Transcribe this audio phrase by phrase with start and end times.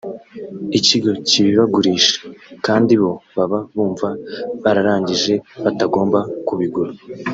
[0.77, 2.13] ikigo kibibagurisha
[2.65, 4.07] kandi bo baba bumva
[4.63, 6.91] bararangije batagomba kubigura